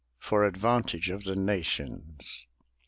For 0.17 0.45
advantage 0.45 1.11
of 1.11 1.25
the 1.25 1.35
nations. 1.35 2.47